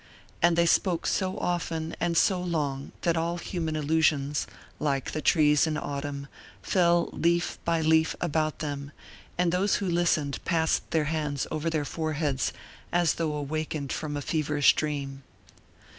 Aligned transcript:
And 0.41 0.55
they 0.57 0.65
spoke 0.65 1.05
so 1.05 1.37
often 1.37 1.95
and 1.99 2.17
so 2.17 2.41
long 2.41 2.91
that 3.01 3.15
all 3.15 3.37
human 3.37 3.75
illusions, 3.75 4.47
like 4.79 5.11
the 5.11 5.21
trees 5.21 5.67
in 5.67 5.77
autumn, 5.77 6.25
fell 6.63 7.09
leaf 7.13 7.59
by 7.65 7.81
leaf 7.81 8.15
about 8.19 8.57
them, 8.65 8.93
and 9.37 9.51
those 9.51 9.75
who 9.75 9.85
listened 9.87 10.43
passed 10.43 10.89
their 10.89 11.03
hands 11.05 11.45
over 11.51 11.69
their 11.69 11.85
foreheads 11.85 12.51
as 12.91 13.13
though 13.13 13.33
awakened 13.35 13.93
from 13.93 14.17
a 14.17 14.23
feverish 14.23 14.75
dream. 14.75 15.21